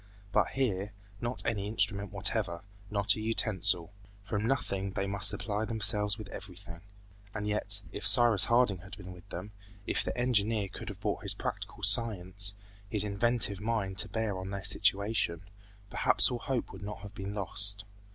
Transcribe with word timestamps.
But 0.31 0.47
here, 0.47 0.93
not 1.21 1.45
any 1.45 1.67
instrument 1.67 2.11
whatever, 2.11 2.63
not 2.89 3.13
a 3.15 3.21
utensil. 3.21 3.93
From 4.23 4.47
nothing 4.47 4.93
they 4.93 5.05
must 5.05 5.29
supply 5.29 5.63
themselves 5.63 6.17
with 6.17 6.27
everything. 6.29 6.81
And 7.35 7.45
yet, 7.47 7.83
if 7.91 8.07
Cyrus 8.07 8.45
Harding 8.45 8.79
had 8.79 8.97
been 8.97 9.11
with 9.11 9.29
them, 9.29 9.51
if 9.85 10.03
the 10.03 10.17
engineer 10.17 10.69
could 10.69 10.89
have 10.89 11.01
brought 11.01 11.21
his 11.21 11.35
practical 11.35 11.83
science, 11.83 12.55
his 12.89 13.03
inventive 13.03 13.59
mind 13.61 13.99
to 13.99 14.09
bear 14.09 14.39
on 14.39 14.49
their 14.49 14.63
situation, 14.63 15.43
perhaps 15.91 16.31
all 16.31 16.39
hope 16.39 16.71
would 16.73 16.81
not 16.81 17.01
have 17.01 17.13
been 17.13 17.35
lost. 17.35 17.85